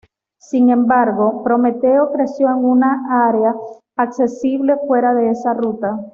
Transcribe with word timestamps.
Sin 0.39 0.71
embargo, 0.71 1.43
Prometeo 1.43 2.11
creció 2.11 2.47
en 2.49 2.65
un 2.65 2.83
área 2.83 3.53
accesible 3.95 4.75
fuera 4.87 5.13
de 5.13 5.29
esa 5.29 5.53
ruta. 5.53 5.95